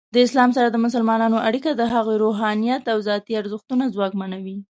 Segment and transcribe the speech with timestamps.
[0.13, 4.57] د اسلام سره د مسلمانانو اړیکه د هغوی روحانیت او ذاتی ارزښتونه ځواکمنوي.